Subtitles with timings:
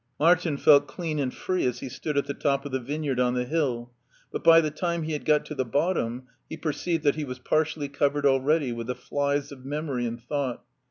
[0.19, 3.35] Martin felt clean and free as he stood at the top of the vineyard on
[3.35, 3.91] the hill,
[4.31, 7.37] but by the time he had got to the bottom he perceived that he was
[7.37, 10.63] partially covered already with the flies of memory and thought.